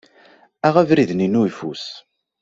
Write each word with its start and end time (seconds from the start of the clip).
Aɣ 0.67 0.75
abrid-nni 0.81 1.27
n 1.27 1.39
uyeffus. 1.41 1.85